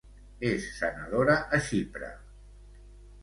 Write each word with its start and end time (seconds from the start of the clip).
És 0.51 0.63
senadora 0.77 1.35
a 1.57 1.59
Xipre. 1.67 2.09